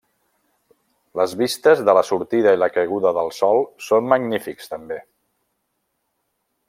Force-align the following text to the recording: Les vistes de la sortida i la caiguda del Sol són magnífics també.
Les 1.19 1.35
vistes 1.41 1.83
de 1.89 1.95
la 1.97 2.03
sortida 2.07 2.53
i 2.57 2.59
la 2.61 2.69
caiguda 2.77 3.11
del 3.19 3.29
Sol 3.41 3.61
són 3.89 4.09
magnífics 4.15 4.73
també. 4.73 4.99